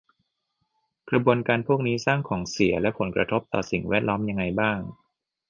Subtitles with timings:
[1.09, 4.79] กระบวนการพวกนี้สร้างของเสียและผลกระทบต่อสิ่งแวดล้อมยังไงบ้าง